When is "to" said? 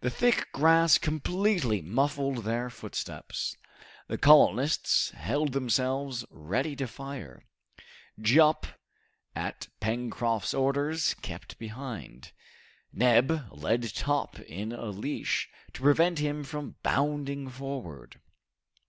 6.74-6.88, 15.74-15.80